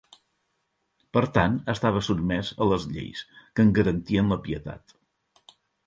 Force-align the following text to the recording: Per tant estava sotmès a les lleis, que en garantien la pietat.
Per 1.17 1.23
tant 1.35 1.59
estava 1.75 2.01
sotmès 2.09 2.51
a 2.65 2.69
les 2.73 2.89
lleis, 2.97 3.23
que 3.53 3.67
en 3.69 3.79
garantien 3.79 4.35
la 4.35 4.43
pietat. 4.49 5.01